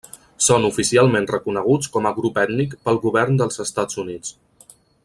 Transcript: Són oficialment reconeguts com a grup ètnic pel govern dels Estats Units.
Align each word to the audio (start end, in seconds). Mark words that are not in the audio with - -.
Són 0.45 0.63
oficialment 0.69 1.27
reconeguts 1.33 1.91
com 1.97 2.09
a 2.09 2.13
grup 2.17 2.41
ètnic 2.47 2.75
pel 2.89 3.01
govern 3.07 3.39
dels 3.43 3.63
Estats 3.69 4.05
Units. 4.07 4.35